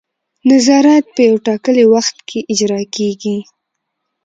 نظارت 0.49 1.05
په 1.15 1.21
یو 1.29 1.35
ټاکلي 1.47 1.85
وخت 1.93 2.17
کې 2.29 2.39
اجرا 2.51 2.81
کیږي. 2.95 3.37